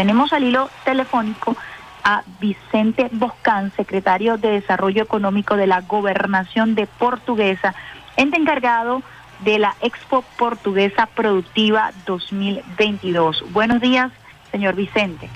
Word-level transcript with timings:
Tenemos 0.00 0.32
al 0.32 0.44
hilo 0.44 0.70
telefónico 0.82 1.54
a 2.04 2.22
Vicente 2.40 3.10
Boscán, 3.12 3.70
secretario 3.76 4.38
de 4.38 4.52
Desarrollo 4.52 5.02
Económico 5.02 5.58
de 5.58 5.66
la 5.66 5.82
Gobernación 5.82 6.74
de 6.74 6.86
Portuguesa, 6.86 7.74
ente 8.16 8.38
encargado 8.38 9.02
de 9.40 9.58
la 9.58 9.74
Expo 9.82 10.24
Portuguesa 10.38 11.04
Productiva 11.04 11.92
2022. 12.06 13.44
Buenos 13.52 13.82
días, 13.82 14.10
señor 14.50 14.74
Vicente. 14.74 15.28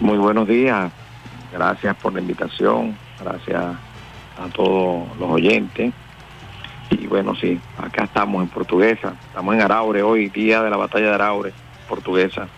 Muy 0.00 0.16
buenos 0.16 0.48
días. 0.48 0.90
Gracias 1.52 1.94
por 1.96 2.14
la 2.14 2.22
invitación. 2.22 2.96
Gracias 3.22 3.62
a 3.62 4.48
todos 4.54 5.14
los 5.18 5.30
oyentes. 5.30 5.92
Y 6.88 7.06
bueno, 7.06 7.34
sí, 7.34 7.60
acá 7.76 8.04
estamos 8.04 8.42
en 8.44 8.48
Portuguesa. 8.48 9.12
Estamos 9.26 9.54
en 9.56 9.60
Araure 9.60 10.02
hoy, 10.02 10.30
día 10.30 10.62
de 10.62 10.70
la 10.70 10.78
batalla 10.78 11.08
de 11.08 11.14
Araure, 11.14 11.52
Portuguesa 11.86 12.48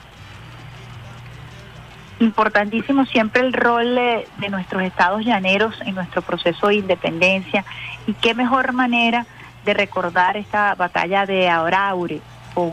importantísimo 2.23 3.05
siempre 3.07 3.43
el 3.43 3.53
rol 3.53 3.95
de, 3.95 4.49
nuestros 4.49 4.83
estados 4.83 5.25
llaneros 5.25 5.75
en 5.85 5.95
nuestro 5.95 6.23
proceso 6.23 6.69
de 6.69 6.77
independencia 6.77 7.65
y 8.07 8.15
qué 8.15 8.35
mejor 8.35 8.73
manera 8.73 9.27
de 9.65 9.75
recordar 9.75 10.37
esta 10.37 10.75
batalla 10.75 11.27
de 11.27 11.49
Araure 11.49 12.21
con 12.55 12.73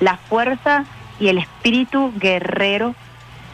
la 0.00 0.16
fuerza 0.16 0.84
y 1.20 1.28
el 1.28 1.38
espíritu 1.38 2.12
guerrero 2.16 2.94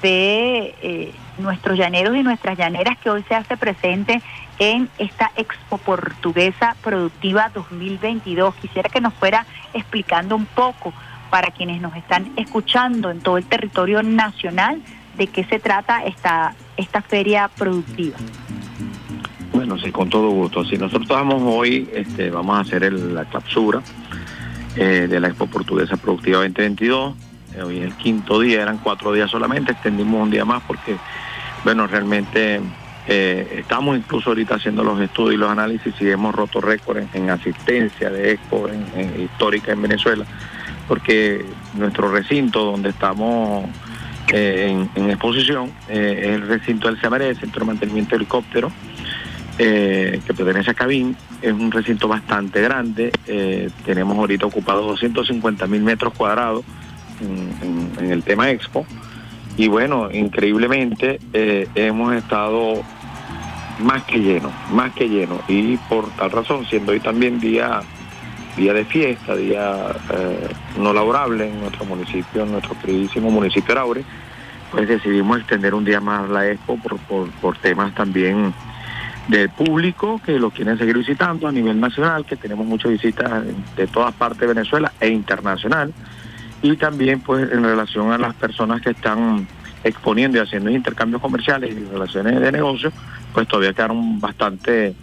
de 0.03 0.75
eh, 0.83 1.13
nuestros 1.39 1.77
llaneros 1.77 2.17
y 2.17 2.23
nuestras 2.23 2.57
llaneras 2.57 2.97
que 2.99 3.11
hoy 3.11 3.25
se 3.29 3.35
hace 3.35 3.57
presente 3.57 4.23
en 4.59 4.89
esta 4.99 5.33
Expo 5.37 5.79
Portuguesa 5.79 6.77
Productiva 6.83 7.51
2022. 7.53 8.55
Quisiera 8.57 8.89
que 8.89 9.01
nos 9.01 9.15
fuera 9.15 9.47
explicando 9.75 10.37
un 10.37 10.47
poco 10.47 10.93
para 11.31 11.51
quienes 11.51 11.81
nos 11.81 11.95
están 11.97 12.33
escuchando 12.37 13.11
en 13.11 13.21
todo 13.21 13.37
el 13.37 13.45
territorio 13.45 14.03
nacional 14.03 14.81
de 15.19 15.27
qué 15.27 15.45
se 15.45 15.59
trata 15.59 16.05
esta, 16.05 16.55
esta 16.77 17.03
feria 17.03 17.49
productiva. 17.49 18.17
Bueno, 19.53 19.77
sí, 19.79 19.91
con 19.91 20.09
todo 20.09 20.31
gusto. 20.31 20.65
Si 20.65 20.77
nosotros 20.77 21.09
vamos 21.09 21.43
hoy, 21.45 21.89
este, 21.93 22.31
vamos 22.31 22.57
a 22.57 22.61
hacer 22.61 22.93
la 22.93 23.25
clausura 23.25 23.83
eh, 24.77 25.09
de 25.11 25.21
la 25.21 25.29
Expo 25.29 25.49
Portuguesa 25.49 25.97
Productiva 25.97 26.39
2022. 26.39 27.17
Eh, 27.57 27.63
hoy 27.63 27.79
es 27.79 27.85
el 27.85 27.95
quinto 27.95 28.39
día, 28.39 28.63
eran 28.63 28.79
cuatro 28.79 29.13
días 29.13 29.29
solamente, 29.31 29.73
extendimos 29.73 30.23
un 30.23 30.31
día 30.31 30.45
más 30.45 30.63
porque, 30.65 30.97
bueno, 31.65 31.89
realmente 31.89 32.61
eh, 33.09 33.57
estamos 33.59 33.97
incluso 33.97 34.31
ahorita 34.31 34.55
haciendo 34.55 34.85
los 34.85 35.01
estudios 35.01 35.35
y 35.35 35.37
los 35.39 35.51
análisis 35.51 35.93
y 36.01 36.09
hemos 36.09 36.35
roto 36.35 36.61
récord 36.61 37.03
en, 37.13 37.31
asistencia 37.31 38.11
de 38.11 38.33
Expo 38.33 38.69
histórica 39.19 39.73
en 39.73 39.83
Venezuela, 39.83 40.25
porque 40.87 41.45
nuestro 41.75 42.13
recinto 42.13 42.65
donde 42.65 42.91
estamos 42.91 43.65
eh, 44.33 44.87
en, 44.95 45.11
exposición 45.11 45.73
eh, 45.89 46.33
el 46.35 46.47
recinto 46.47 46.89
del 46.89 47.01
CMR, 47.01 47.23
el 47.23 47.37
Centro 47.37 47.61
de 47.61 47.67
Mantenimiento 47.67 48.11
de 48.11 48.17
Helicóptero, 48.17 48.71
eh, 49.59 50.21
que 50.27 50.35
pertenece 50.35 50.71
a 50.71 50.75
Cabín. 50.75 51.17
Es 51.41 51.53
un 51.53 51.71
recinto 51.71 52.09
bastante 52.09 52.61
grande. 52.61 53.13
tenemos 53.85 54.19
ahorita 54.19 54.47
ocupado 54.47 54.83
250 54.83 55.67
mil 55.67 55.83
metros 55.83 56.13
cuadrados 56.15 56.65
en, 57.21 58.11
el 58.11 58.23
tema 58.23 58.51
Expo. 58.51 58.87
Y 59.57 59.69
bueno, 59.69 60.11
increíblemente 60.13 61.19
hemos 61.75 62.15
estado 62.15 62.83
más 63.81 64.05
que 64.05 64.19
lleno, 64.19 64.53
más 64.73 64.93
que 64.95 65.09
lleno. 65.09 65.41
Y 65.49 65.77
por 65.89 66.09
tal 66.11 66.31
razón, 66.31 66.67
siendo 66.67 66.93
hoy 66.93 67.01
también 67.01 67.41
día 67.41 67.83
día 68.59 68.75
de 68.75 68.85
fiesta, 68.85 69.37
día 69.37 69.95
eh, 70.13 70.49
no 70.79 70.93
laborable 70.93 71.49
en 71.49 71.61
nuestro 71.61 71.85
municipio, 71.85 72.43
en 72.43 72.53
nuestro 72.53 72.79
queridísimo 72.81 73.31
municipio 73.31 73.75
de 73.75 73.81
Aure, 73.81 74.05
pues 74.71 74.89
decidimos 74.89 75.39
extender 75.39 75.75
un 75.75 75.85
día 75.85 76.01
más 76.01 76.29
la 76.29 76.51
expo 76.51 76.77
por, 76.79 76.99
por, 77.41 77.57
temas 77.59 77.95
también 77.95 78.53
del 79.29 79.49
público 79.51 80.21
que 80.25 80.39
lo 80.39 80.51
quieren 80.51 80.77
seguir 80.77 80.99
visitando 80.99 81.47
a 81.47 81.53
nivel 81.53 81.79
nacional, 81.81 82.27
que 82.27 82.37
tenemos 82.37 82.67
muchas 82.67 82.91
visitas 82.91 83.45
de 83.77 83.87
todas 83.87 84.13
partes 84.15 84.41
de 84.41 84.49
Venezuela 84.49 84.93
e 85.01 85.09
internacional, 85.09 85.95
y 86.61 86.77
también 86.77 87.21
pues 87.21 87.51
en 87.53 87.63
relación 87.63 88.11
a 88.11 88.19
las 88.19 88.35
personas 88.35 88.83
que 88.83 88.91
están 88.91 89.47
exponiendo 89.85 90.39
y 90.39 90.41
haciendo 90.41 90.71
intercambios 90.71 91.23
comerciales 91.23 91.73
y 91.73 91.85
relaciones 91.85 92.41
de 92.41 92.51
negocio, 92.51 92.93
pues 93.33 93.47
todavía 93.47 93.73
quedaron 93.73 94.19
bastante 94.19 94.95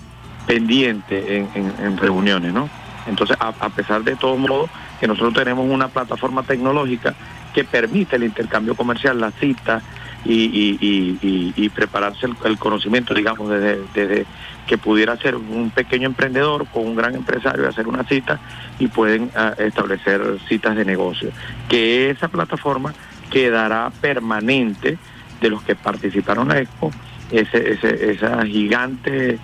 pendientes 0.45 1.25
en, 1.27 1.73
en 1.81 1.97
reuniones, 1.97 2.53
¿no? 2.53 2.69
Entonces, 3.07 3.37
a, 3.39 3.69
pesar 3.69 4.03
de 4.03 4.15
todos 4.15 4.37
modos, 4.37 4.69
que 4.99 5.07
nosotros 5.07 5.33
tenemos 5.33 5.67
una 5.69 5.89
plataforma 5.89 6.43
tecnológica 6.43 7.13
que 7.53 7.63
permite 7.63 8.15
el 8.15 8.23
intercambio 8.23 8.75
comercial, 8.75 9.19
la 9.19 9.31
cita 9.31 9.81
y, 10.25 11.69
prepararse 11.69 12.27
el, 12.43 12.57
conocimiento, 12.57 13.13
digamos, 13.13 13.49
desde, 13.49 14.25
que 14.65 14.77
pudiera 14.77 15.15
ser 15.17 15.35
un 15.35 15.69
pequeño 15.69 16.07
emprendedor 16.07 16.65
con 16.67 16.87
un 16.87 16.95
gran 16.95 17.15
empresario 17.15 17.67
hacer 17.69 17.87
una 17.87 18.03
cita 18.03 18.39
y 18.79 18.87
pueden 18.87 19.29
ah, 19.35 19.53
establecer 19.57 20.21
citas 20.47 20.75
de 20.75 20.83
negocio. 20.83 21.29
Que 21.69 22.09
esa 22.09 22.27
plataforma 22.27 22.93
quedará 23.29 23.91
permanente 24.01 24.97
de 25.41 25.49
los 25.49 25.61
que 25.61 25.75
participaron 25.75 26.49
en 26.49 26.55
la 26.55 26.61
Expo, 26.61 26.91
esa 27.31 28.45
gigante 28.45 29.37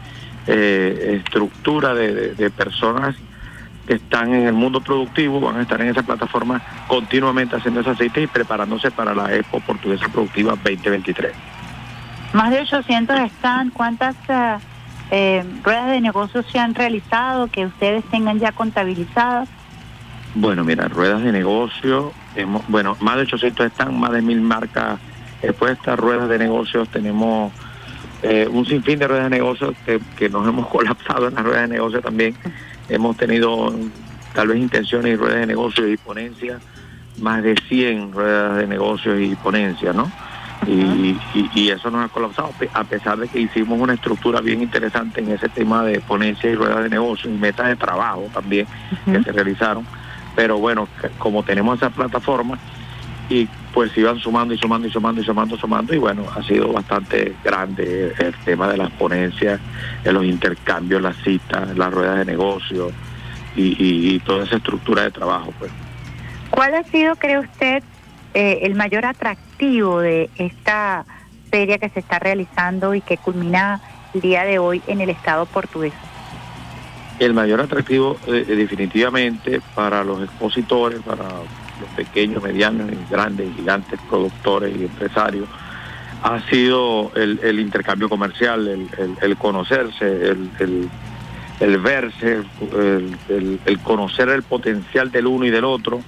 eh, 0.48 1.22
estructura 1.24 1.94
de 1.94 2.52
personas 2.56 3.16
están 3.96 4.34
en 4.34 4.48
el 4.48 4.54
mundo 4.54 4.82
productivo, 4.82 5.40
van 5.40 5.58
a 5.58 5.62
estar 5.62 5.82
en 5.82 5.90
esa 5.90 6.04
plataforma 6.04 6.62
continuamente 6.88 7.56
haciendo 7.56 7.82
ese 7.82 7.92
aceite 7.92 8.22
y 8.22 8.28
preparándose 8.28 8.92
para 8.92 9.14
la 9.14 9.34
Expo 9.34 9.60
Portuguesa 9.60 10.08
Productiva 10.08 10.52
2023. 10.52 11.34
Más 12.34 12.52
de 12.52 12.62
800 12.62 13.20
están. 13.20 13.70
¿Cuántas 13.72 14.16
eh, 14.30 14.58
eh, 15.12 15.46
ruedas 15.64 15.92
de 15.92 16.02
negocio 16.02 16.44
se 16.44 16.60
han 16.60 16.74
realizado 16.74 17.48
que 17.48 17.66
ustedes 17.66 18.04
tengan 18.06 18.40
ya 18.40 18.52
contabilizadas? 18.52 19.50
Bueno, 20.34 20.64
mira, 20.64 20.88
ruedas 20.88 21.22
de 21.24 21.34
negocio, 21.34 22.14
hemos, 22.36 22.66
bueno, 22.70 22.96
más 23.02 23.18
de 23.18 23.24
800 23.24 23.66
están, 23.66 24.00
más 24.00 24.12
de 24.12 24.22
mil 24.22 24.40
marcas 24.40 24.98
expuestas, 25.42 26.00
ruedas 26.00 26.30
de 26.30 26.38
negocios, 26.38 26.88
tenemos 26.88 27.52
eh, 28.24 28.48
un 28.50 28.66
sinfín 28.66 29.00
de 29.00 29.08
ruedas 29.08 29.26
de 29.26 29.38
negocios 29.38 29.76
que, 29.86 30.00
que 30.16 30.30
nos 30.30 30.48
hemos 30.48 30.68
colapsado 30.70 31.28
en 31.28 31.36
las 31.36 31.44
ruedas 31.44 31.64
de 31.64 31.76
negocio 31.76 32.02
también 32.02 32.34
Hemos 32.92 33.16
tenido 33.16 33.74
tal 34.34 34.50
vez 34.50 34.58
intenciones 34.58 35.14
y 35.14 35.16
ruedas 35.16 35.40
de 35.40 35.48
negocios 35.48 35.90
y 35.90 35.98
ponencias, 35.98 36.62
más 37.20 37.42
de 37.42 37.56
100 37.56 38.12
ruedas 38.12 38.58
de 38.58 38.68
negocios 38.68 39.20
y 39.20 39.36
ponencias, 39.36 39.96
¿no? 39.96 40.12
Y, 40.68 41.18
eso 41.70 41.90
nos 41.90 42.06
ha 42.06 42.10
colapsado, 42.10 42.54
a 42.74 42.84
pesar 42.84 43.18
de 43.18 43.28
que 43.28 43.40
hicimos 43.40 43.80
una 43.80 43.94
estructura 43.94 44.42
bien 44.42 44.62
interesante 44.62 45.22
en 45.22 45.32
ese 45.32 45.50
tema 45.50 45.84
de 45.84 46.02
ponencias 46.02 46.54
y 46.54 46.56
ruedas 46.56 46.84
de 46.84 46.90
negocios 46.90 47.34
y 47.34 47.38
metas 47.38 47.68
de 47.68 47.78
trabajo 47.78 48.30
también 48.34 48.68
que 49.06 49.24
se 49.24 49.32
realizaron. 49.32 49.86
Pero 50.36 50.60
bueno, 50.60 50.88
como 51.18 51.44
tenemos 51.44 51.78
esa 51.78 51.90
plataforma, 51.90 52.60
y 53.30 53.48
pues 53.74 53.96
iban 53.98 54.20
sumando 54.20 54.54
y 54.54 54.58
sumando 54.58 54.88
y 54.88 54.92
sumando 54.92 55.22
y 55.22 55.24
sumando, 55.24 55.58
sumando 55.58 55.94
y 55.94 55.98
bueno, 55.98 56.26
ha 56.36 56.44
sido 56.44 56.72
bastante 56.74 57.36
grande 57.44 58.14
el 58.20 58.36
tema 58.44 58.68
de 58.68 58.78
las 58.78 58.92
ponencias, 58.92 59.60
de 60.04 60.12
los 60.12 60.26
intercambios, 60.26 61.02
las 61.02 61.16
citas, 61.18 61.78
las 61.78 61.94
ruedas 61.94 62.20
de 62.20 62.26
negocio 62.26 62.92
y, 63.56 64.20
toda 64.20 64.46
esa 64.46 64.58
estructura 64.58 65.04
de 65.04 65.12
trabajo. 65.12 65.54
pues. 65.60 65.72
¿Cuál 66.50 66.76
ha 66.76 66.84
sido, 66.84 67.16
cree 67.16 67.40
usted, 67.40 67.84
eh, 68.34 68.60
el 68.64 68.76
mayor 68.76 69.06
atractivo 69.06 70.00
de 70.00 70.30
esta 70.38 71.06
feria 71.50 71.78
que 71.78 71.90
se 71.90 72.00
está 72.00 72.20
realizando 72.20 72.94
y 72.96 73.02
que 73.02 73.18
culmina 73.18 73.82
el 74.14 74.22
día 74.22 74.44
de 74.44 74.60
hoy 74.60 74.82
en 74.88 75.02
el 75.02 75.10
Estado 75.10 75.46
portugués? 75.46 75.94
El 77.20 77.34
mayor 77.34 77.62
atractivo 77.62 78.18
eh, 78.28 78.46
definitivamente 78.48 79.62
para 79.76 80.04
los 80.04 80.24
expositores, 80.24 81.02
para 81.02 81.26
los 81.82 81.90
pequeños, 81.90 82.42
medianos 82.42 82.90
y 82.92 83.12
grandes, 83.12 83.54
gigantes 83.56 84.00
productores 84.10 84.76
y 84.80 84.86
empresarios, 84.86 85.48
ha 86.24 86.40
sido 86.50 87.12
el, 87.16 87.60
intercambio 87.60 88.08
comercial, 88.08 88.68
el, 88.68 89.38
conocerse, 89.38 90.30
el, 90.30 91.78
verse, 91.80 92.44
el, 93.66 93.80
conocer 93.84 94.30
el 94.30 94.44
potencial 94.44 95.12
del 95.12 95.28
uno 95.28 95.46
y 95.46 95.50
del 95.50 95.66
otro. 95.66 96.02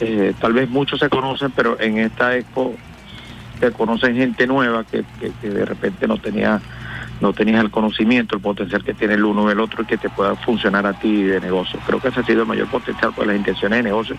Eh, 0.00 0.32
tal 0.40 0.54
vez 0.54 0.70
muchos 0.70 0.98
se 0.98 1.10
conocen, 1.10 1.50
pero 1.50 1.78
en 1.78 1.98
esta 1.98 2.36
expo 2.36 2.74
se 3.60 3.70
conocen 3.72 4.16
gente 4.16 4.46
nueva 4.46 4.84
que, 4.84 5.04
de 5.42 5.64
repente 5.64 6.08
no 6.08 6.16
tenía 6.16 6.60
no 7.20 7.34
tenías 7.34 7.60
el 7.62 7.70
conocimiento, 7.70 8.34
el 8.34 8.40
potencial 8.40 8.82
que 8.82 8.94
tiene 8.94 9.12
el 9.12 9.24
uno 9.26 9.46
y 9.46 9.52
el 9.52 9.60
otro 9.60 9.82
y 9.82 9.86
que 9.86 9.98
te 9.98 10.08
pueda 10.08 10.36
funcionar 10.36 10.86
a 10.86 10.94
ti 10.94 11.22
de 11.22 11.38
negocio. 11.38 11.78
Creo 11.86 12.00
que 12.00 12.08
ese 12.08 12.20
ha 12.20 12.24
sido 12.24 12.40
el 12.40 12.48
mayor 12.48 12.68
potencial, 12.68 13.12
pues 13.14 13.28
las 13.28 13.36
intenciones 13.36 13.80
de 13.80 13.82
negocio, 13.82 14.16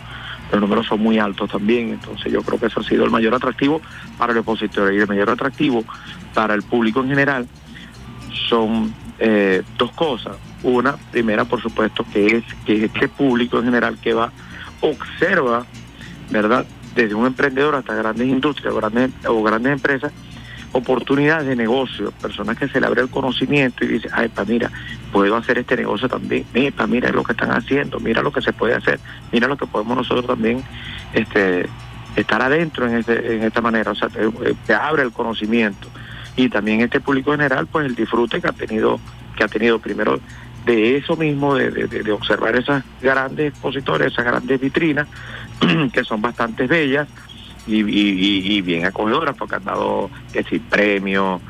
los 0.52 0.62
números 0.62 0.88
son 0.88 1.02
muy 1.02 1.18
altos 1.20 1.50
también, 1.50 1.90
entonces 1.90 2.32
yo 2.32 2.42
creo 2.42 2.60
que 2.60 2.68
eso 2.68 2.82
ha 2.82 2.84
sido 2.84 3.06
el 3.06 3.12
mayor 3.12 3.34
atractivo 3.34 3.82
para 4.18 4.34
el 4.34 4.40
expositor 4.40 4.94
y 4.94 4.98
el 4.98 5.08
mayor 5.08 5.30
atractivo 5.30 5.84
para 6.34 6.54
el 6.54 6.64
público 6.64 7.02
en 7.02 7.10
general 7.10 7.48
son 8.50 8.94
eh, 9.20 9.64
dos 9.78 9.92
cosas. 9.92 10.36
Una, 10.64 10.96
primera, 11.12 11.46
por 11.46 11.62
supuesto, 11.62 12.06
que 12.12 12.38
es 12.38 12.44
que 12.66 12.86
este 12.86 13.08
público 13.08 13.60
en 13.60 13.66
general 13.66 13.98
que 14.00 14.14
va, 14.14 14.32
observa, 14.82 15.66
¿verdad? 16.30 16.66
desde 16.96 17.16
un 17.16 17.26
emprendedor 17.26 17.76
hasta 17.76 17.96
grandes 17.96 18.28
industrias 18.28 18.74
grandes, 18.74 19.12
o 19.28 19.42
grandes 19.42 19.74
empresas, 19.74 20.12
oportunidades 20.74 21.48
de 21.48 21.56
negocio, 21.56 22.12
personas 22.22 22.58
que 22.58 22.68
se 22.68 22.80
le 22.80 22.88
abre 22.88 23.02
el 23.02 23.10
conocimiento 23.10 23.84
y 23.84 23.90
dice, 23.90 24.10
ay, 24.12 24.30
pa, 24.30 24.46
mira, 24.46 24.72
puedo 25.12 25.36
hacer 25.36 25.58
este 25.58 25.76
negocio 25.76 26.08
también, 26.08 26.46
mira, 26.54 26.88
mira 26.88 27.10
lo 27.12 27.24
que 27.24 27.34
están 27.34 27.52
haciendo, 27.52 28.00
mira 28.00 28.22
lo 28.22 28.32
que 28.32 28.42
se 28.42 28.54
puede 28.54 28.76
hacer, 28.76 29.00
mira 29.32 29.48
lo 29.48 29.58
que 29.58 29.68
podemos 29.68 29.98
nosotros 29.98 30.26
también 30.26 30.64
este, 31.14 31.68
estar 32.16 32.42
adentro 32.42 32.88
en, 32.88 32.98
este, 32.98 33.36
en 33.36 33.44
esta 33.44 33.62
manera, 33.62 33.92
o 33.92 33.96
sea, 33.96 34.10
te, 34.10 34.74
abre 34.74 35.04
el 35.04 35.12
conocimiento. 35.12 35.88
Y 36.36 36.50
también 36.50 36.82
este 36.82 37.02
público 37.02 37.32
general, 37.32 37.68
pues 37.68 37.86
el 37.86 37.96
disfrute 37.96 38.42
que 38.42 38.48
ha 38.48 38.54
tenido, 38.54 39.00
que 39.36 39.44
ha 39.44 39.48
tenido 39.48 39.80
primero 39.80 40.20
de 40.66 40.98
eso 40.98 41.18
mismo, 41.18 41.56
de, 41.56 41.70
de 41.70 42.12
observar 42.12 42.56
esas 42.56 42.84
grandes 43.02 43.50
expositores, 43.50 44.14
esas 44.14 44.26
grandes 44.26 44.60
vitrinas, 44.60 45.08
que 45.94 46.04
son 46.04 46.22
bastante 46.22 46.68
bellas, 46.68 47.08
y, 47.68 48.62
bien 48.62 48.86
acogedoras 48.86 49.36
porque 49.36 49.56
han 49.56 49.64
dado 49.64 50.10
que 50.34 50.44
sí, 50.44 50.60
premios, 50.60 51.42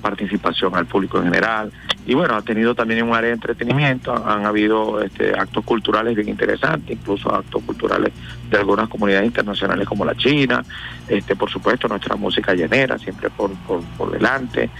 participación 0.00 0.74
al 0.74 0.86
público 0.86 1.18
en 1.18 1.24
general. 1.24 1.72
Y 2.06 2.14
bueno, 2.14 2.34
ha 2.34 2.42
tenido 2.42 2.74
también 2.74 3.02
un 3.02 3.14
área 3.14 3.28
de 3.28 3.34
entretenimiento, 3.34 4.12
han, 4.12 4.46
habido 4.46 5.02
este, 5.02 5.38
actos 5.38 5.64
culturales 5.64 6.16
bien 6.16 6.28
interesantes, 6.28 6.96
incluso 6.96 7.32
actos 7.34 7.62
culturales 7.64 8.12
de 8.50 8.56
algunas 8.56 8.88
comunidades 8.88 9.26
internacionales 9.26 9.86
como 9.86 10.04
la 10.04 10.16
China, 10.16 10.64
este 11.06 11.36
por 11.36 11.50
supuesto 11.50 11.86
nuestra 11.86 12.16
música 12.16 12.54
llanera 12.54 12.98
siempre 12.98 13.30
por, 13.30 13.50
por, 13.96 14.10
delante. 14.10 14.70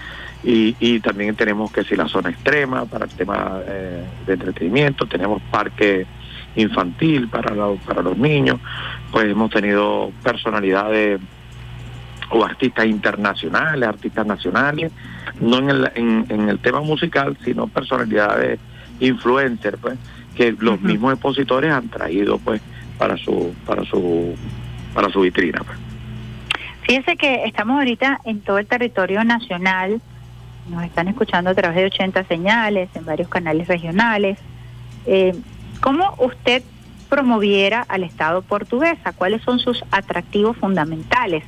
Y, 0.43 0.75
y, 0.79 1.01
también 1.01 1.35
tenemos 1.35 1.71
que 1.71 1.83
si 1.83 1.95
la 1.97 2.07
zona 2.07 2.29
extrema 2.29 2.85
para 2.85 3.05
el 3.05 3.11
tema 3.11 3.59
eh, 3.67 4.05
de 4.25 4.33
entretenimiento, 4.33 5.05
tenemos 5.05 5.41
parques 5.51 6.07
infantil 6.55 7.27
para, 7.27 7.53
para 7.85 8.01
los 8.01 8.17
niños, 8.17 8.59
pues 9.11 9.25
hemos 9.25 9.49
tenido 9.51 10.11
personalidades 10.23 11.19
o 12.29 12.43
artistas 12.43 12.85
internacionales, 12.85 13.87
artistas 13.87 14.25
nacionales, 14.25 14.91
no 15.39 15.57
en 15.57 15.69
el, 15.69 15.91
en, 15.95 16.49
el 16.49 16.59
tema 16.59 16.81
musical, 16.81 17.37
sino 17.43 17.67
personalidades 17.67 18.59
influencers, 18.99 19.77
pues, 19.79 19.97
que 20.35 20.51
los 20.59 20.79
mismos 20.81 21.13
expositores 21.13 21.71
han 21.71 21.89
traído 21.89 22.37
pues 22.37 22.61
para 22.97 23.17
su, 23.17 23.53
para 23.65 23.83
su, 23.85 24.35
para 24.93 25.09
su 25.09 25.21
vitrina. 25.21 25.61
Pues. 25.65 25.77
Fíjese 26.83 27.17
que 27.17 27.45
estamos 27.45 27.77
ahorita 27.77 28.19
en 28.25 28.41
todo 28.41 28.57
el 28.57 28.67
territorio 28.67 29.23
nacional, 29.23 30.01
nos 30.69 30.83
están 30.83 31.07
escuchando 31.07 31.49
a 31.49 31.55
través 31.55 31.77
de 31.77 31.85
80 31.85 32.25
señales 32.25 32.89
en 32.93 33.05
varios 33.05 33.27
canales 33.29 33.67
regionales. 33.67 34.37
Eh, 35.05 35.33
¿Cómo 35.81 36.13
usted 36.19 36.61
promoviera 37.09 37.81
al 37.87 38.03
Estado 38.03 38.41
portuguesa? 38.41 39.13
¿Cuáles 39.13 39.41
son 39.41 39.59
sus 39.59 39.83
atractivos 39.91 40.57
fundamentales 40.57 41.43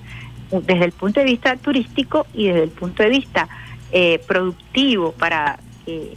desde 0.52 0.86
el 0.86 0.92
punto 0.92 1.20
de 1.22 1.26
vista 1.26 1.56
turístico 1.56 2.26
y 2.34 2.48
desde 2.48 2.64
el 2.64 2.72
punto 2.72 3.04
de 3.04 3.10
vista 3.10 3.48
eh, 3.92 4.22
productivo 4.28 5.14
para 5.14 5.60
que 5.86 6.16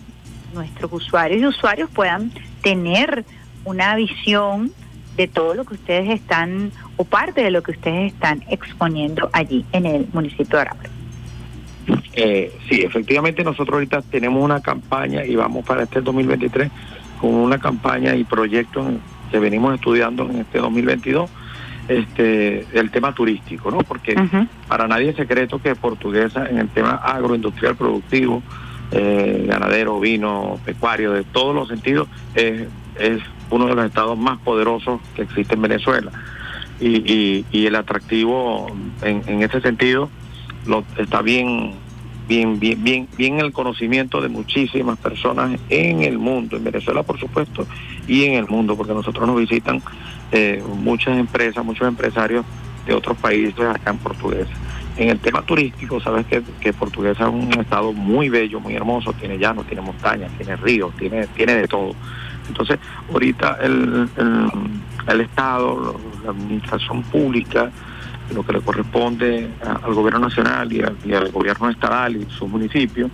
nuestros 0.52 0.92
usuarios 0.92 1.40
y 1.40 1.46
usuarios 1.46 1.90
puedan 1.90 2.32
tener 2.62 3.24
una 3.64 3.94
visión 3.94 4.72
de 5.16 5.28
todo 5.28 5.54
lo 5.54 5.64
que 5.64 5.74
ustedes 5.74 6.10
están 6.10 6.72
o 6.96 7.04
parte 7.04 7.42
de 7.42 7.50
lo 7.50 7.62
que 7.62 7.72
ustedes 7.72 8.12
están 8.12 8.44
exponiendo 8.48 9.30
allí 9.32 9.64
en 9.72 9.86
el 9.86 10.06
municipio 10.12 10.56
de 10.56 10.62
Arabra? 10.62 10.90
Eh, 12.14 12.56
sí, 12.68 12.80
efectivamente 12.82 13.44
nosotros 13.44 13.74
ahorita 13.74 14.02
tenemos 14.02 14.42
una 14.42 14.60
campaña 14.60 15.24
y 15.24 15.36
vamos 15.36 15.64
para 15.64 15.82
este 15.84 16.00
2023 16.00 16.70
con 17.20 17.34
una 17.34 17.58
campaña 17.58 18.14
y 18.14 18.24
proyecto 18.24 18.84
que 19.34 19.40
venimos 19.40 19.74
estudiando 19.74 20.30
en 20.30 20.42
este 20.42 20.58
2022 20.58 21.28
este 21.88 22.68
el 22.72 22.92
tema 22.92 23.12
turístico, 23.12 23.68
¿no? 23.68 23.78
Porque 23.78 24.14
para 24.68 24.86
nadie 24.86 25.08
es 25.08 25.16
secreto 25.16 25.60
que 25.60 25.74
Portuguesa 25.74 26.48
en 26.48 26.58
el 26.58 26.68
tema 26.68 26.92
agroindustrial 26.92 27.74
productivo, 27.74 28.44
eh, 28.92 29.44
ganadero, 29.48 29.98
vino, 29.98 30.60
pecuario, 30.64 31.10
de 31.10 31.24
todos 31.24 31.52
los 31.52 31.66
sentidos, 31.66 32.06
es, 32.36 32.68
es 32.96 33.20
uno 33.50 33.66
de 33.66 33.74
los 33.74 33.86
estados 33.86 34.16
más 34.16 34.38
poderosos 34.38 35.00
que 35.16 35.22
existe 35.22 35.54
en 35.54 35.62
Venezuela. 35.62 36.12
Y, 36.78 37.44
y, 37.50 37.66
el 37.66 37.74
atractivo 37.74 38.68
en, 39.02 39.22
en 39.26 39.42
ese 39.42 39.60
sentido 39.60 40.10
lo, 40.64 40.84
está 40.96 41.22
bien 41.22 41.72
bien, 42.28 42.58
bien, 42.58 42.82
bien, 42.82 43.08
bien 43.16 43.38
el 43.40 43.52
conocimiento 43.52 44.20
de 44.20 44.28
muchísimas 44.28 44.98
personas 44.98 45.58
en 45.68 46.02
el 46.02 46.18
mundo, 46.18 46.56
en 46.56 46.64
Venezuela 46.64 47.02
por 47.02 47.18
supuesto, 47.18 47.66
y 48.06 48.24
en 48.24 48.34
el 48.34 48.46
mundo, 48.46 48.76
porque 48.76 48.94
nosotros 48.94 49.26
nos 49.26 49.36
visitan 49.36 49.82
eh, 50.32 50.62
muchas 50.78 51.18
empresas, 51.18 51.64
muchos 51.64 51.86
empresarios 51.86 52.44
de 52.86 52.94
otros 52.94 53.16
países 53.18 53.60
acá 53.60 53.90
en 53.90 53.98
Portuguesa. 53.98 54.52
En 54.96 55.08
el 55.08 55.18
tema 55.18 55.42
turístico, 55.42 56.00
sabes 56.00 56.24
que, 56.26 56.42
que 56.60 56.72
Portuguesa 56.72 57.24
es 57.24 57.34
un 57.34 57.52
estado 57.60 57.92
muy 57.92 58.28
bello, 58.28 58.60
muy 58.60 58.74
hermoso, 58.74 59.12
tiene 59.14 59.38
llanos, 59.38 59.66
tiene 59.66 59.82
montañas, 59.82 60.30
tiene 60.36 60.54
ríos, 60.56 60.94
tiene, 60.96 61.26
tiene 61.28 61.54
de 61.56 61.66
todo. 61.66 61.94
Entonces, 62.48 62.78
ahorita 63.12 63.58
el, 63.62 64.08
el, 64.16 64.50
el 65.08 65.20
Estado, 65.20 65.98
la 66.22 66.30
administración 66.30 67.02
pública, 67.02 67.72
lo 68.32 68.44
que 68.44 68.52
le 68.52 68.60
corresponde 68.60 69.50
al 69.62 69.94
gobierno 69.94 70.20
nacional 70.20 70.72
y, 70.72 70.82
al 70.82 71.30
gobierno 71.30 71.68
estatal 71.70 72.16
y 72.16 72.26
sus 72.30 72.48
municipios 72.48 73.10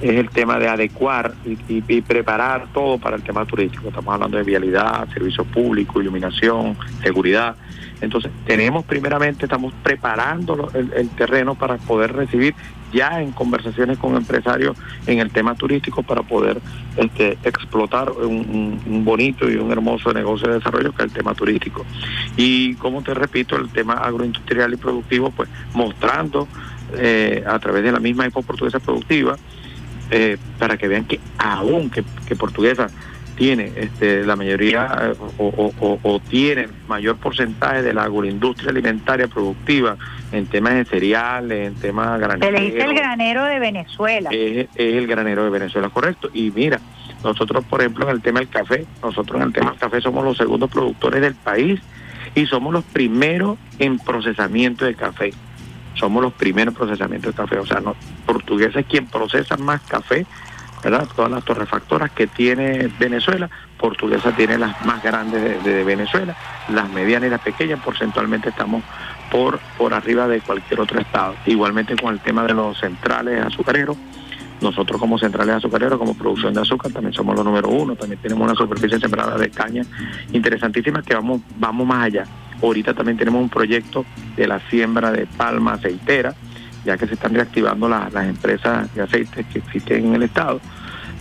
es 0.00 0.16
el 0.16 0.30
tema 0.30 0.58
de 0.58 0.68
adecuar 0.68 1.34
y, 1.68 2.00
preparar 2.00 2.68
todo 2.72 2.98
para 2.98 3.16
el 3.16 3.22
tema 3.22 3.44
turístico. 3.44 3.88
Estamos 3.88 4.14
hablando 4.14 4.38
de 4.38 4.44
vialidad, 4.44 5.06
servicio 5.12 5.44
público, 5.44 6.00
iluminación, 6.00 6.76
seguridad. 7.02 7.54
Entonces, 8.00 8.30
tenemos 8.46 8.84
primeramente, 8.84 9.44
estamos 9.44 9.74
preparando 9.82 10.70
el, 10.74 11.10
terreno 11.10 11.54
para 11.54 11.76
poder 11.76 12.14
recibir 12.14 12.54
ya 12.92 13.20
en 13.20 13.32
conversaciones 13.32 13.98
con 13.98 14.16
empresarios 14.16 14.76
en 15.06 15.20
el 15.20 15.30
tema 15.30 15.54
turístico 15.54 16.02
para 16.02 16.22
poder 16.22 16.60
este, 16.96 17.38
explotar 17.44 18.10
un, 18.10 19.04
bonito 19.04 19.50
y 19.50 19.56
un 19.56 19.70
hermoso 19.70 20.12
negocio 20.12 20.48
de 20.48 20.54
desarrollo 20.54 20.92
que 20.92 21.04
es 21.04 21.08
el 21.10 21.12
tema 21.12 21.34
turístico. 21.34 21.84
Y 22.36 22.74
como 22.74 23.02
te 23.02 23.14
repito, 23.14 23.56
el 23.56 23.70
tema 23.70 23.94
agroindustrial 23.94 24.72
y 24.72 24.76
productivo, 24.76 25.30
pues 25.30 25.48
mostrando 25.74 26.48
eh, 26.96 27.44
a 27.46 27.58
través 27.58 27.84
de 27.84 27.92
la 27.92 28.00
misma 28.00 28.24
Expo 28.24 28.42
Portuguesa 28.42 28.80
Productiva, 28.80 29.36
eh, 30.10 30.38
para 30.58 30.76
que 30.76 30.88
vean 30.88 31.04
que 31.04 31.20
aún 31.38 31.88
que, 31.88 32.02
que 32.26 32.34
Portuguesa 32.34 32.88
tiene 33.40 33.72
este, 33.74 34.22
la 34.26 34.36
mayoría 34.36 35.14
o, 35.38 36.20
tiene 36.28 36.68
mayor 36.86 37.16
porcentaje 37.16 37.80
de 37.80 37.94
la 37.94 38.02
agroindustria 38.02 38.68
alimentaria 38.68 39.28
productiva 39.28 39.96
en 40.30 40.44
temas 40.44 40.74
de 40.74 40.84
cereales, 40.84 41.68
en 41.68 41.74
temas 41.76 42.20
graneros. 42.20 42.46
Se 42.46 42.52
le 42.52 42.60
dice 42.60 42.84
el 42.84 42.94
granero 42.94 43.44
de 43.46 43.58
Venezuela. 43.58 44.28
Es, 44.30 44.68
el 44.74 45.06
granero 45.06 45.42
de 45.42 45.48
Venezuela, 45.48 45.88
correcto. 45.88 46.28
Y 46.34 46.50
mira, 46.50 46.80
nosotros, 47.24 47.64
por 47.64 47.80
ejemplo, 47.80 48.10
en 48.10 48.16
el 48.16 48.20
tema 48.20 48.40
del 48.40 48.50
café, 48.50 48.84
nosotros 49.02 49.40
en 49.40 49.46
el 49.46 49.52
tema 49.54 49.70
del 49.70 49.80
café 49.80 50.02
somos 50.02 50.22
los 50.22 50.36
segundos 50.36 50.70
productores 50.70 51.22
del 51.22 51.34
país 51.34 51.80
y 52.34 52.44
somos 52.44 52.74
los 52.74 52.84
primeros 52.84 53.56
en 53.78 53.98
procesamiento 54.00 54.84
de 54.84 54.94
café. 54.94 55.32
Somos 55.94 56.22
los 56.22 56.34
primeros 56.34 56.74
en 56.74 56.78
procesamiento 56.78 57.28
de 57.30 57.34
café. 57.34 57.58
O 57.58 57.64
sea, 57.64 57.80
no, 57.80 57.96
portuguesa 58.26 58.80
es 58.80 58.86
quien 58.86 59.06
procesa 59.06 59.56
más 59.56 59.80
café 59.80 60.26
¿verdad? 60.82 61.08
Todas 61.14 61.30
las 61.30 61.44
torrefactoras 61.44 62.10
que 62.10 62.26
tiene 62.26 62.90
Venezuela, 62.98 63.50
Portuguesa 63.78 64.32
tiene 64.32 64.58
las 64.58 64.84
más 64.84 65.02
grandes 65.02 65.62
de, 65.64 65.84
Venezuela, 65.84 66.36
las 66.72 66.88
medianas 66.90 67.28
y 67.28 67.30
las 67.30 67.40
pequeñas, 67.40 67.80
porcentualmente 67.80 68.50
estamos 68.50 68.82
por, 69.30 69.58
por 69.78 69.94
arriba 69.94 70.26
de 70.28 70.40
cualquier 70.40 70.80
otro 70.80 71.00
estado. 71.00 71.34
Igualmente 71.46 71.96
con 71.96 72.14
el 72.14 72.20
tema 72.20 72.44
de 72.44 72.54
los 72.54 72.78
centrales 72.78 73.44
azucareros, 73.44 73.96
nosotros 74.60 75.00
como 75.00 75.18
centrales 75.18 75.56
azucareros, 75.56 75.98
como 75.98 76.14
producción 76.14 76.52
de 76.52 76.60
azúcar, 76.60 76.92
también 76.92 77.14
somos 77.14 77.34
los 77.34 77.44
número 77.44 77.68
uno, 77.68 77.96
también 77.96 78.20
tenemos 78.20 78.44
una 78.44 78.54
superficie 78.54 78.98
sembrada 78.98 79.36
de 79.38 79.50
caña 79.50 79.82
interesantísima 80.32 81.02
que 81.02 81.14
vamos, 81.14 81.40
vamos 81.58 81.86
más 81.86 82.04
allá. 82.04 82.24
Ahorita 82.62 82.92
también 82.92 83.16
tenemos 83.16 83.40
un 83.40 83.48
proyecto 83.48 84.04
de 84.36 84.46
la 84.46 84.60
siembra 84.68 85.12
de 85.12 85.26
palma 85.26 85.74
aceitera, 85.74 86.34
ya 86.84 86.96
que 86.96 87.06
se 87.06 87.14
están 87.14 87.34
reactivando 87.34 87.88
las 87.88 88.14
empresas 88.14 88.92
de 88.94 89.02
aceites 89.02 89.46
que 89.52 89.58
existen 89.58 90.06
en 90.06 90.14
el 90.14 90.22
estado 90.24 90.60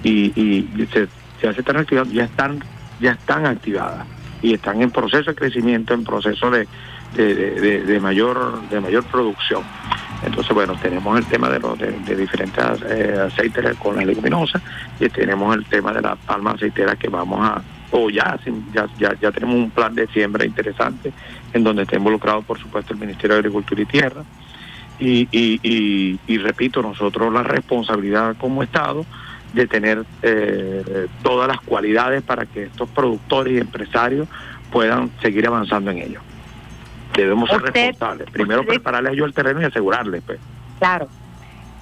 y, 0.03 0.67
se, 0.91 1.07
ya 1.41 1.53
se 1.53 1.59
están 1.59 1.75
reactivando, 1.75 2.13
ya 2.13 2.23
están, 2.25 2.59
ya 2.99 3.11
están 3.11 3.45
activadas 3.45 4.05
y 4.41 4.53
están 4.53 4.81
en 4.81 4.91
proceso 4.91 5.31
de 5.31 5.35
crecimiento, 5.35 5.93
en 5.93 6.03
proceso 6.03 6.49
de, 6.49 6.67
de, 7.15 7.99
mayor 8.01 8.61
de 8.69 8.79
mayor 8.79 9.03
producción. 9.05 9.63
Entonces, 10.23 10.53
bueno, 10.53 10.75
tenemos 10.81 11.17
el 11.17 11.25
tema 11.25 11.49
de 11.49 11.59
los 11.59 11.79
de, 11.79 12.15
diferentes 12.15 12.63
eh, 12.89 13.17
aceites 13.27 13.75
con 13.77 13.95
la 13.95 14.03
leguminosa 14.03 14.61
y 14.99 15.07
tenemos 15.09 15.55
el 15.55 15.65
tema 15.65 15.93
de 15.93 16.01
la 16.01 16.15
palma 16.15 16.51
aceitera 16.51 16.95
que 16.97 17.07
vamos 17.07 17.39
a, 17.41 17.61
o 17.91 18.09
ya, 18.09 18.37
ya, 18.73 18.87
ya, 18.97 19.17
ya 19.19 19.31
tenemos 19.31 19.55
un 19.55 19.71
plan 19.71 19.95
de 19.95 20.07
siembra 20.07 20.45
interesante 20.45 21.13
en 21.53 21.63
donde 21.63 21.83
está 21.83 21.95
involucrado, 21.95 22.41
por 22.41 22.59
supuesto, 22.59 22.93
el 22.93 22.99
Ministerio 22.99 23.35
de 23.35 23.39
Agricultura 23.39 23.81
y 23.81 23.85
Tierra, 23.85 24.23
y, 24.99 25.27
y, 25.31 26.19
y, 26.27 26.37
repito, 26.39 26.81
nosotros 26.81 27.31
la 27.31 27.43
responsabilidad 27.43 28.35
como 28.37 28.63
Estado 28.63 29.05
de 29.53 29.65
tener 29.65 30.03
eh, 30.21 31.07
todas 31.23 31.47
las 31.47 31.59
cualidades 31.61 32.21
para 32.21 32.45
que 32.45 32.63
estos 32.63 32.89
productores 32.89 33.53
y 33.53 33.57
empresarios 33.59 34.27
puedan 34.71 35.09
seguir 35.21 35.47
avanzando 35.47 35.91
en 35.91 35.99
ello. 35.99 36.21
debemos 37.15 37.49
ser 37.49 37.61
responsables. 37.61 38.29
Primero 38.29 38.63
prepararles 38.65 39.15
yo 39.15 39.25
el 39.25 39.33
terreno 39.33 39.61
y 39.61 39.65
asegurarles. 39.65 40.21
Pues. 40.23 40.39
Claro. 40.77 41.07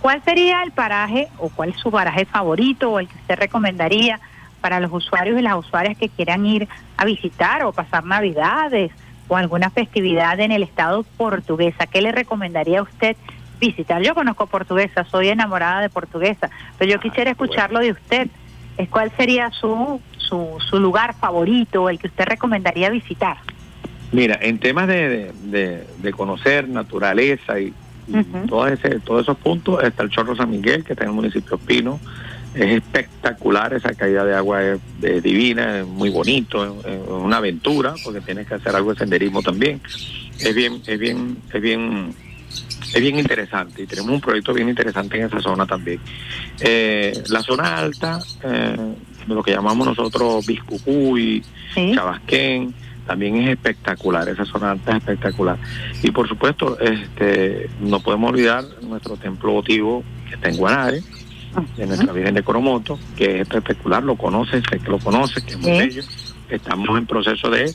¿Cuál 0.01 0.23
sería 0.23 0.63
el 0.63 0.71
paraje 0.71 1.27
o 1.39 1.49
cuál 1.49 1.69
es 1.69 1.77
su 1.77 1.91
paraje 1.91 2.25
favorito 2.25 2.91
o 2.91 2.99
el 2.99 3.07
que 3.07 3.15
usted 3.15 3.35
recomendaría 3.35 4.19
para 4.61 4.79
los 4.79 4.91
usuarios 4.93 5.39
y 5.39 5.41
las 5.41 5.55
usuarias 5.55 5.97
que 5.97 6.09
quieran 6.09 6.45
ir 6.45 6.67
a 6.95 7.05
visitar 7.05 7.63
o 7.63 7.73
pasar 7.73 8.05
navidades 8.05 8.91
o 9.27 9.35
alguna 9.35 9.69
festividad 9.69 10.39
en 10.39 10.51
el 10.51 10.63
estado 10.63 11.03
portuguesa? 11.17 11.87
¿Qué 11.87 12.01
le 12.01 12.11
recomendaría 12.11 12.79
a 12.79 12.83
usted 12.83 13.15
visitar? 13.59 14.01
Yo 14.01 14.15
conozco 14.15 14.47
portuguesa, 14.47 15.03
soy 15.05 15.29
enamorada 15.29 15.81
de 15.81 15.89
portuguesa, 15.89 16.49
pero 16.77 16.91
yo 16.91 16.99
quisiera 16.99 17.31
escucharlo 17.31 17.79
de 17.79 17.91
usted. 17.91 18.27
¿Cuál 18.89 19.11
sería 19.17 19.49
su, 19.51 19.99
su, 20.17 20.57
su 20.69 20.79
lugar 20.79 21.15
favorito, 21.15 21.89
el 21.89 21.97
que 21.97 22.07
usted 22.07 22.25
recomendaría 22.25 22.89
visitar? 22.89 23.37
Mira, 24.11 24.37
en 24.41 24.59
temas 24.59 24.87
de, 24.87 25.33
de, 25.43 26.13
conocer 26.13 26.69
naturaleza 26.69 27.59
y, 27.59 27.73
todos, 28.47 28.71
ese, 28.71 28.99
todos 29.01 29.23
esos 29.23 29.37
puntos, 29.37 29.83
está 29.83 30.03
el 30.03 30.09
Chorro 30.09 30.35
San 30.35 30.49
Miguel, 30.49 30.85
que 30.85 30.93
está 30.93 31.03
en 31.03 31.09
el 31.09 31.15
municipio 31.15 31.57
Pino. 31.57 31.99
Es 32.57 32.77
espectacular, 32.77 33.73
esa 33.73 33.93
caída 33.93 34.25
de 34.25 34.35
agua 34.35 34.63
es, 34.63 34.79
divina, 35.21 35.79
es 35.79 35.87
muy 35.87 36.09
bonito, 36.09 36.81
es, 36.85 36.99
una 37.07 37.37
aventura, 37.37 37.93
porque 38.03 38.21
tienes 38.21 38.47
que 38.47 38.55
hacer 38.55 38.75
algo 38.75 38.93
de 38.93 38.99
senderismo 38.99 39.41
también. 39.41 39.81
Es 40.39 40.55
bien, 40.55 40.81
es 40.85 40.99
bien, 40.99 41.37
es 41.53 41.61
bien 41.61 42.15
es 42.93 43.01
bien 43.01 43.19
interesante 43.19 43.83
y 43.83 43.85
tenemos 43.85 44.11
un 44.11 44.21
proyecto 44.21 44.53
bien 44.53 44.69
interesante 44.69 45.17
en 45.17 45.25
esa 45.25 45.39
zona 45.41 45.65
también. 45.65 45.99
Eh, 46.59 47.13
la 47.29 47.41
zona 47.41 47.77
alta, 47.77 48.19
eh, 48.43 48.77
lo 49.27 49.43
que 49.43 49.51
llamamos 49.51 49.87
nosotros 49.87 50.45
Biscucuy, 50.45 51.43
Chabasquén, 51.75 52.73
también 53.05 53.37
es 53.37 53.49
espectacular, 53.51 54.27
esa 54.29 54.45
zona 54.45 54.71
alta 54.71 54.91
es 54.91 54.97
espectacular. 54.97 55.57
Y 56.01 56.11
por 56.11 56.27
supuesto, 56.27 56.79
este 56.79 57.69
no 57.81 57.99
podemos 57.99 58.31
olvidar 58.31 58.65
nuestro 58.81 59.15
templo 59.17 59.53
votivo 59.53 60.03
que 60.27 60.35
está 60.35 60.49
en 60.49 60.57
Guanare, 60.57 61.01
de 61.75 61.87
nuestra 61.87 62.13
Virgen 62.13 62.35
de 62.35 62.43
Coromoto, 62.43 62.99
que 63.15 63.35
es 63.35 63.41
espectacular, 63.41 64.03
lo 64.03 64.15
conoces, 64.15 64.63
sé 64.69 64.79
que 64.79 64.89
lo 64.89 64.99
conoces, 64.99 65.43
que 65.43 65.51
es 65.51 65.59
muy 65.59 65.71
bello. 65.71 66.03
Estamos 66.49 66.97
en 66.97 67.05
proceso 67.05 67.49
de 67.49 67.73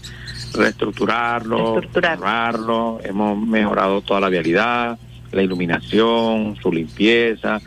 reestructurarlo, 0.55 1.81
cerrarlo, 1.93 3.01
hemos 3.05 3.39
mejorado 3.47 4.01
toda 4.01 4.21
la 4.21 4.29
vialidad, 4.29 4.99
la 5.31 5.43
iluminación, 5.43 6.57
su 6.61 6.73
limpieza, 6.73 7.61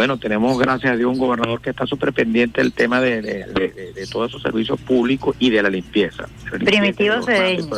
bueno, 0.00 0.18
tenemos 0.18 0.58
gracias 0.58 0.92
a 0.92 0.96
Dios 0.96 1.12
un 1.12 1.18
gobernador 1.18 1.60
que 1.60 1.70
está 1.70 1.86
súper 1.86 2.12
pendiente 2.12 2.62
del 2.62 2.72
tema 2.72 3.00
de, 3.00 3.20
de, 3.20 4.06
todos 4.10 4.30
esos 4.30 4.40
servicios 4.40 4.80
públicos 4.80 5.36
y 5.38 5.50
de 5.50 5.62
la 5.62 5.68
limpieza. 5.68 6.26
Primitivo 6.50 7.22
Cedeño. 7.22 7.68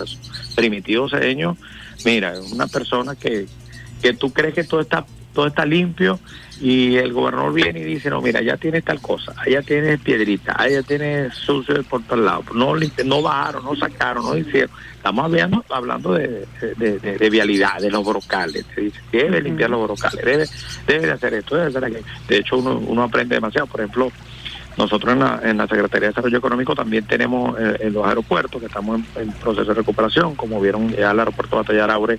Primitivo 0.55 1.09
Cedeño, 1.09 1.57
mira, 2.05 2.35
una 2.53 2.67
persona 2.67 3.17
que, 3.17 3.47
que 4.01 4.13
tú 4.13 4.33
crees 4.33 4.55
que 4.55 4.65
todo 4.65 4.81
está 4.81 5.05
todo 5.33 5.47
está 5.47 5.65
limpio 5.65 6.19
y 6.61 6.97
el 6.97 7.13
gobernador 7.13 7.53
viene 7.53 7.81
y 7.81 7.85
dice, 7.85 8.11
no, 8.11 8.21
mira, 8.21 8.41
ya 8.41 8.57
tienes 8.57 8.85
tal 8.85 9.01
cosa, 9.01 9.35
allá 9.37 9.63
tienes 9.63 10.01
piedrita, 10.01 10.55
allá 10.57 10.83
tienes 10.83 11.35
sucio 11.35 11.83
por 11.85 12.03
todos 12.05 12.25
lados, 12.25 12.47
no, 12.55 12.75
no 13.05 13.23
bajaron, 13.23 13.65
no 13.65 13.75
sacaron, 13.75 14.25
no 14.25 14.37
hicieron. 14.37 14.71
Estamos 14.95 15.25
hablando, 15.25 15.65
hablando 15.71 16.13
de, 16.13 16.47
de, 16.77 17.31
vialidad, 17.31 17.81
de 17.81 17.91
los 17.91 18.05
brocales, 18.05 18.65
te 18.75 18.83
dice, 18.83 19.01
debe 19.11 19.43
limpiar 19.43 19.71
los 19.71 19.83
brocales, 19.83 20.25
debe, 20.25 20.47
debe 20.87 21.07
de 21.07 21.13
hacer 21.13 21.35
esto, 21.35 21.57
debe 21.57 21.69
hacer 21.69 21.85
aquello. 21.85 22.07
De 22.29 22.37
hecho, 22.37 22.59
uno, 22.59 22.79
uno 22.79 23.03
aprende 23.03 23.35
demasiado, 23.35 23.67
por 23.67 23.81
ejemplo, 23.81 24.13
nosotros 24.77 25.13
en 25.13 25.19
la, 25.19 25.41
en 25.43 25.57
la 25.59 25.67
Secretaría 25.67 26.09
de 26.09 26.09
Desarrollo 26.09 26.39
Económico 26.39 26.75
también 26.75 27.05
tenemos 27.05 27.59
eh, 27.59 27.77
en 27.81 27.93
los 27.93 28.07
aeropuertos, 28.07 28.61
que 28.61 28.67
estamos 28.67 29.01
en, 29.17 29.33
proceso 29.33 29.67
de 29.67 29.75
recuperación, 29.75 30.35
como 30.35 30.61
vieron 30.61 30.91
ya 30.91 31.11
el 31.11 31.19
aeropuerto 31.19 31.57
de 31.57 31.63
Batallar 31.63 31.91
Aure 31.91 32.19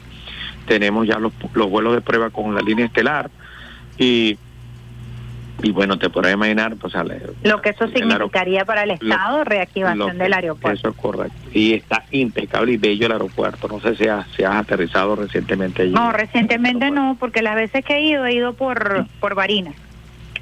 tenemos 0.65 1.07
ya 1.07 1.19
los, 1.19 1.33
los 1.53 1.69
vuelos 1.69 1.95
de 1.95 2.01
prueba 2.01 2.29
con 2.29 2.53
la 2.55 2.61
línea 2.61 2.85
estelar 2.85 3.29
y 3.97 4.37
y 5.63 5.71
bueno, 5.71 5.97
te 5.97 6.09
podrás 6.09 6.33
imaginar, 6.33 6.75
pues 6.75 6.93
lo 7.43 7.61
que 7.61 7.69
eso 7.69 7.87
significaría 7.87 8.65
para 8.65 8.83
el 8.83 8.91
Estado, 8.91 9.45
reactivación 9.45 10.17
del 10.17 10.33
aeropuerto. 10.33 10.77
Eso 10.77 10.89
es 10.89 10.95
correcto. 10.95 11.37
Y 11.53 11.73
está 11.73 12.03
impecable 12.11 12.73
y 12.73 12.77
bello 12.77 13.05
el 13.05 13.13
aeropuerto. 13.13 13.69
No 13.69 13.79
sé 13.79 13.95
si 13.95 14.07
has, 14.07 14.27
si 14.35 14.43
has 14.43 14.55
aterrizado 14.55 15.15
recientemente 15.15 15.83
allí. 15.83 15.93
No, 15.93 16.11
recientemente 16.11 16.91
no, 16.91 17.15
porque 17.17 17.41
las 17.41 17.55
veces 17.55 17.85
que 17.85 17.95
he 17.95 18.01
ido, 18.01 18.25
he 18.25 18.33
ido 18.33 18.53
por, 18.53 19.05
por 19.21 19.35
Barinas. 19.35 19.75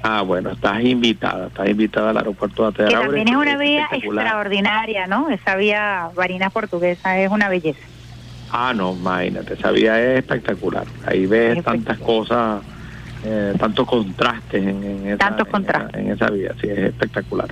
Ah, 0.02 0.22
bueno, 0.22 0.50
estás 0.50 0.82
invitada, 0.82 1.46
estás 1.46 1.68
invitada 1.68 2.10
al 2.10 2.16
aeropuerto 2.16 2.64
de 2.64 2.68
Ateara. 2.70 2.90
Que 2.90 3.04
también 3.06 3.28
es 3.28 3.36
una 3.36 3.56
vía 3.56 3.88
extraordinaria, 3.92 5.06
¿no? 5.06 5.30
Esa 5.30 5.54
vía 5.54 6.10
Barinas 6.16 6.52
portuguesa 6.52 7.16
es 7.20 7.30
una 7.30 7.48
belleza. 7.48 7.86
Ah, 8.54 8.74
no, 8.74 8.92
imagínate, 8.92 9.54
esa 9.54 9.70
vía 9.70 9.98
es 9.98 10.18
espectacular. 10.18 10.84
Ahí 11.06 11.24
ves 11.24 11.64
tantas 11.64 11.98
cosas, 11.98 12.62
eh, 13.24 13.54
tantos 13.58 13.86
contrastes 13.86 14.62
en, 14.62 15.06
esa, 15.06 15.16
tantos 15.16 15.48
contrastes. 15.48 15.98
En, 15.98 16.10
esa 16.10 16.26
vía, 16.26 16.54
sí, 16.60 16.68
es 16.68 16.78
espectacular. 16.78 17.48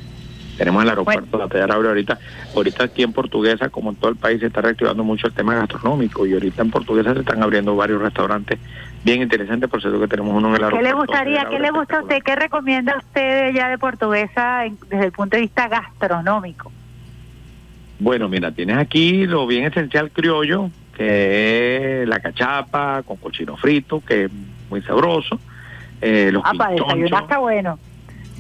Tenemos 0.59 0.83
el 0.83 0.90
aeropuerto 0.90 1.49
de 1.49 1.66
la 1.66 1.75
ahorita. 1.75 2.19
Ahorita 2.54 2.85
aquí 2.85 3.02
en 3.02 3.14
Portuguesa, 3.14 3.71
como 3.71 3.88
en 3.88 3.97
todo 3.97 4.11
el 4.11 4.19
país, 4.19 4.40
se 4.40 4.49
está 4.49 4.61
reactivando 4.61 5.02
mucho 5.02 5.26
el 5.26 5.33
tema 5.33 5.54
gastronómico 5.54 6.26
y 6.26 6.35
ahorita 6.35 6.61
en 6.61 6.71
Portuguesa 6.71 7.14
se 7.14 7.21
están 7.21 7.42
abriendo 7.42 7.75
varios 7.75 8.02
restaurantes 8.02 8.59
bien 9.02 9.23
interesantes, 9.23 9.71
por 9.71 9.80
cierto 9.80 9.99
que 9.99 10.07
tenemos 10.07 10.35
uno 10.37 10.50
en 10.50 10.57
el 10.57 10.64
aeropuerto. 10.64 10.87
¿Qué 10.87 10.95
le 10.95 11.00
gustaría, 11.00 11.45
qué 11.49 11.59
le 11.61 11.71
gusta 11.71 11.97
a 11.97 12.02
usted, 12.02 12.23
qué 12.23 12.37
recomienda 12.37 12.99
usted 12.99 13.54
ya 13.54 13.71
de 13.71 13.78
Portuguesa 13.78 14.64
desde 14.90 15.07
el 15.07 15.12
punto 15.12 15.37
de 15.37 15.40
vista 15.40 15.66
gastronómico? 15.66 16.71
Bueno, 17.99 18.28
mira, 18.28 18.52
tienes 18.52 18.76
aquí 18.76 19.26
lo 19.26 19.47
bien 19.47 19.64
esencial 19.64 20.11
criollo, 20.11 20.71
que 21.00 22.02
es 22.02 22.09
la 22.09 22.21
cachapa 22.21 23.02
con 23.04 23.16
cochino 23.16 23.57
frito, 23.57 24.02
que 24.07 24.25
es 24.25 24.30
muy 24.69 24.83
sabroso. 24.83 25.40
Eh, 26.02 26.28
los 26.30 26.42
ah, 26.45 26.52
para 26.54 26.73
desayunar 26.73 27.23
está 27.23 27.38
bueno. 27.38 27.78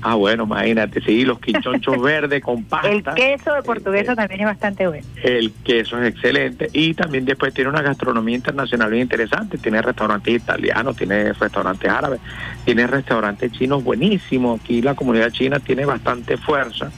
Ah, 0.02 0.14
bueno, 0.14 0.44
imagínate, 0.44 1.00
sí, 1.00 1.24
los 1.24 1.40
quinchonchos 1.40 2.02
verdes 2.02 2.42
con 2.42 2.64
pasta. 2.64 2.90
El 2.90 3.02
queso 3.14 3.54
de 3.54 3.62
portuguesa 3.62 4.14
también 4.14 4.42
es 4.42 4.46
bastante 4.46 4.86
bueno. 4.86 5.06
El 5.22 5.52
queso 5.64 6.02
es 6.02 6.10
excelente 6.10 6.68
y 6.74 6.92
también 6.92 7.24
después 7.24 7.54
tiene 7.54 7.70
una 7.70 7.80
gastronomía 7.80 8.36
internacional 8.36 8.90
bien 8.90 9.04
interesante. 9.04 9.56
Tiene 9.56 9.80
restaurantes 9.80 10.42
italianos, 10.42 10.96
tiene 10.96 11.32
restaurantes 11.32 11.90
árabes, 11.90 12.20
tiene 12.66 12.86
restaurantes 12.86 13.52
chinos 13.52 13.82
buenísimos. 13.82 14.60
Aquí 14.60 14.82
la 14.82 14.94
comunidad 14.94 15.30
china 15.30 15.60
tiene 15.60 15.86
bastante 15.86 16.36
fuerza 16.36 16.92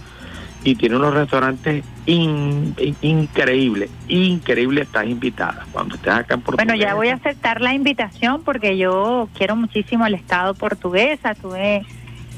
y 0.64 0.74
tiene 0.76 0.96
unos 0.96 1.14
restaurantes 1.14 1.84
increíbles, 2.06 3.90
increíbles, 4.08 4.86
estás 4.86 5.06
invitada 5.06 5.66
cuando 5.72 5.96
estés 5.96 6.12
acá 6.12 6.34
en 6.34 6.40
Portugal. 6.40 6.66
Bueno, 6.66 6.80
ya 6.82 6.94
voy 6.94 7.08
a 7.08 7.14
aceptar 7.14 7.60
la 7.60 7.74
invitación 7.74 8.42
porque 8.42 8.76
yo 8.76 9.28
quiero 9.36 9.56
muchísimo 9.56 10.06
el 10.06 10.14
Estado 10.14 10.54
portuguesa, 10.54 11.34
tuve, 11.34 11.84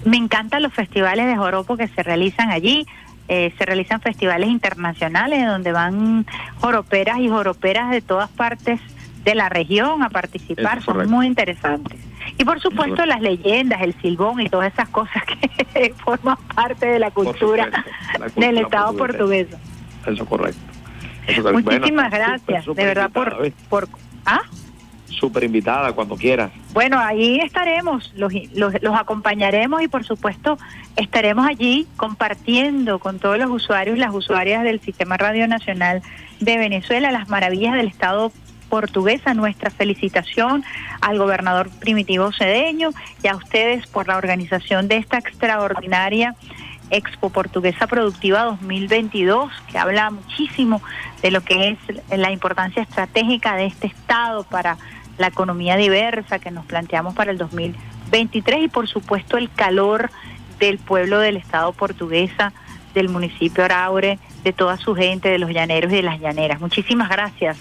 me 0.04 0.16
encantan 0.16 0.62
los 0.62 0.72
festivales 0.72 1.26
de 1.26 1.36
joropo 1.36 1.76
que 1.76 1.88
se 1.88 2.02
realizan 2.02 2.50
allí, 2.50 2.86
eh, 3.28 3.54
se 3.56 3.64
realizan 3.64 4.00
festivales 4.00 4.48
internacionales 4.50 5.46
donde 5.46 5.72
van 5.72 6.26
joroperas 6.60 7.20
y 7.20 7.28
joroperas 7.28 7.90
de 7.90 8.02
todas 8.02 8.30
partes 8.30 8.80
de 9.24 9.34
la 9.34 9.48
región 9.48 10.02
a 10.02 10.10
participar, 10.10 10.82
son 10.82 11.08
muy 11.10 11.26
interesantes. 11.26 11.98
Y 12.38 12.44
por 12.44 12.60
supuesto 12.60 13.06
las 13.06 13.20
leyendas, 13.20 13.80
el 13.82 13.94
silbón 14.00 14.40
y 14.40 14.48
todas 14.48 14.72
esas 14.72 14.88
cosas 14.88 15.22
que 15.74 15.94
forman 16.04 16.36
parte 16.54 16.86
de 16.86 16.98
la 16.98 17.10
cultura 17.10 17.70
del 18.36 18.58
Estado 18.58 18.96
portugués. 18.96 19.48
Eso 20.06 20.22
es 20.22 20.28
correcto. 20.28 20.60
Muchísimas 21.52 22.10
gracias, 22.10 22.66
de 22.66 22.84
verdad, 22.84 23.10
por... 23.10 23.52
por 23.68 23.88
¿Ah? 24.26 24.40
Súper 25.06 25.44
invitada 25.44 25.92
cuando 25.92 26.16
quieras. 26.16 26.50
Bueno, 26.72 26.98
ahí 26.98 27.38
estaremos, 27.38 28.12
los, 28.16 28.32
los, 28.52 28.74
los, 28.82 28.98
acompañaremos 28.98 29.80
y 29.80 29.88
por 29.88 30.04
supuesto 30.04 30.58
estaremos 30.96 31.46
allí 31.46 31.86
compartiendo 31.96 32.98
con 32.98 33.20
todos 33.20 33.38
los 33.38 33.50
usuarios, 33.50 33.96
las 33.96 34.12
usuarias 34.12 34.64
del 34.64 34.80
Sistema 34.80 35.16
Radio 35.16 35.46
Nacional 35.46 36.02
de 36.40 36.58
Venezuela, 36.58 37.12
las 37.12 37.28
maravillas 37.28 37.74
del 37.74 37.86
Estado 37.86 38.32
portuguesa, 38.74 39.34
nuestra 39.34 39.70
felicitación 39.70 40.64
al 41.00 41.16
gobernador 41.16 41.70
Primitivo 41.78 42.32
Cedeño 42.32 42.90
y 43.22 43.28
a 43.28 43.36
ustedes 43.36 43.86
por 43.86 44.08
la 44.08 44.16
organización 44.16 44.88
de 44.88 44.96
esta 44.96 45.16
extraordinaria 45.16 46.34
Expo 46.90 47.30
Portuguesa 47.30 47.86
Productiva 47.86 48.42
2022, 48.42 49.52
que 49.70 49.78
habla 49.78 50.10
muchísimo 50.10 50.82
de 51.22 51.30
lo 51.30 51.42
que 51.42 51.68
es 51.68 52.18
la 52.18 52.32
importancia 52.32 52.82
estratégica 52.82 53.54
de 53.54 53.66
este 53.66 53.86
Estado 53.86 54.42
para 54.42 54.76
la 55.18 55.28
economía 55.28 55.76
diversa 55.76 56.40
que 56.40 56.50
nos 56.50 56.66
planteamos 56.66 57.14
para 57.14 57.30
el 57.30 57.38
2023 57.38 58.64
y 58.64 58.68
por 58.68 58.88
supuesto 58.88 59.36
el 59.36 59.52
calor 59.52 60.10
del 60.58 60.78
pueblo 60.78 61.20
del 61.20 61.36
Estado 61.36 61.72
portuguesa, 61.72 62.52
del 62.92 63.08
municipio 63.08 63.64
Araure, 63.64 64.18
de 64.42 64.52
toda 64.52 64.76
su 64.78 64.96
gente, 64.96 65.28
de 65.28 65.38
los 65.38 65.50
llaneros 65.50 65.92
y 65.92 65.96
de 65.96 66.02
las 66.02 66.18
llaneras. 66.18 66.60
Muchísimas 66.60 67.08
gracias. 67.08 67.56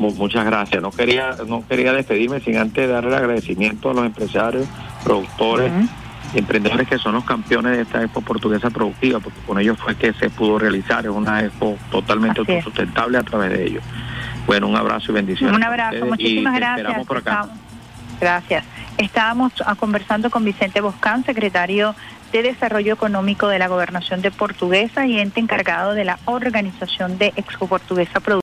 Muchas 0.00 0.46
gracias. 0.46 0.80
No 0.82 0.90
quería, 0.90 1.36
no 1.46 1.62
quería 1.66 1.92
despedirme 1.92 2.40
sin 2.40 2.56
antes 2.56 2.88
darle 2.88 3.14
agradecimiento 3.14 3.90
a 3.90 3.94
los 3.94 4.06
empresarios, 4.06 4.66
productores, 5.04 5.70
y 6.34 6.38
emprendedores 6.38 6.88
que 6.88 6.96
son 6.96 7.14
los 7.14 7.24
campeones 7.24 7.76
de 7.76 7.82
esta 7.82 8.02
expo 8.02 8.22
portuguesa 8.22 8.70
productiva, 8.70 9.20
porque 9.20 9.40
con 9.40 9.58
ellos 9.58 9.78
fue 9.78 9.96
que 9.96 10.12
se 10.14 10.30
pudo 10.30 10.58
realizar, 10.58 11.04
es 11.04 11.10
una 11.10 11.40
expo 11.44 11.76
totalmente 11.90 12.40
autosustentable 12.40 13.18
a 13.18 13.22
través 13.22 13.50
de 13.50 13.66
ellos. 13.66 13.84
Bueno, 14.46 14.68
un 14.68 14.76
abrazo 14.76 15.12
y 15.12 15.14
bendiciones. 15.16 15.54
Un 15.54 15.64
abrazo, 15.64 16.06
muchísimas 16.06 16.54
gracias. 16.54 17.06
Por 17.06 17.18
acá. 17.18 17.48
Gracias. 18.20 18.64
Estábamos 18.96 19.52
ah, 19.64 19.74
conversando 19.74 20.30
con 20.30 20.44
Vicente 20.44 20.80
Boscán, 20.80 21.24
secretario 21.24 21.94
de 22.32 22.42
Desarrollo 22.42 22.92
Económico 22.92 23.48
de 23.48 23.58
la 23.58 23.68
Gobernación 23.68 24.22
de 24.22 24.30
Portuguesa 24.30 25.06
y 25.06 25.18
ente 25.18 25.40
encargado 25.40 25.94
de 25.94 26.04
la 26.04 26.18
organización 26.26 27.18
de 27.18 27.32
Expo 27.36 27.66
Portuguesa 27.66 28.20